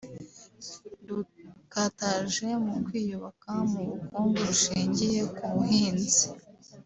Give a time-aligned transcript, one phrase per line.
[1.07, 6.27] rukataje mu kwiyubaka mu bukungu rushingiye ku buhinzi